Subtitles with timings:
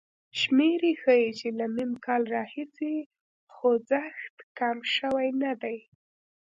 [0.39, 2.93] شمېرې ښيي چې له م کال راهیسې
[3.53, 5.77] خوځښت کم شوی نه دی.